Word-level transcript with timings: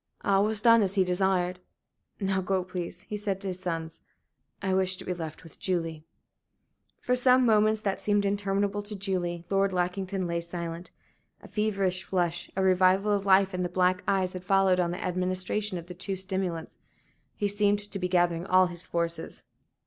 All 0.25 0.43
was 0.45 0.63
done 0.63 0.81
as 0.81 0.95
he 0.95 1.03
desired. 1.03 1.59
"Now 2.19 2.41
go, 2.41 2.63
please," 2.63 3.01
he 3.01 3.15
said 3.15 3.39
to 3.41 3.49
his 3.49 3.59
sons. 3.59 4.01
"I 4.59 4.73
wish 4.73 4.95
to 4.97 5.05
be 5.05 5.13
left 5.13 5.43
with 5.43 5.59
Julie." 5.59 6.07
For 6.99 7.15
some 7.15 7.45
moments, 7.45 7.81
that 7.81 7.99
seemed 7.99 8.25
interminable 8.25 8.81
to 8.81 8.95
Julie, 8.95 9.45
Lord 9.51 9.71
Lackington 9.71 10.25
lay 10.25 10.41
silent. 10.41 10.89
A 11.43 11.47
feverish 11.47 12.03
flush, 12.03 12.49
a 12.55 12.63
revival 12.63 13.11
of 13.11 13.27
life 13.27 13.53
in 13.53 13.61
the 13.61 13.69
black 13.69 14.03
eyes 14.07 14.33
had 14.33 14.43
followed 14.43 14.79
on 14.79 14.89
the 14.89 15.03
administration 15.05 15.77
of 15.77 15.85
the 15.85 15.93
two 15.93 16.15
stimulants. 16.15 16.79
He 17.35 17.47
seemed 17.47 17.77
to 17.77 17.99
be 17.99 18.07
gathering 18.07 18.47
all 18.47 18.65
his 18.65 18.87
forces. 18.87 19.43